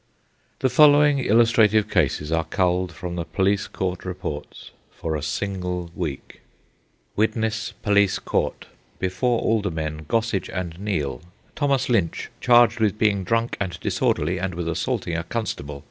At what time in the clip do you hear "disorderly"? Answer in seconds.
13.79-14.39